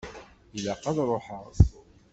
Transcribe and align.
Ilaq 0.55 0.83
ad 0.91 0.97
ṛuḥeɣ? 1.09 1.45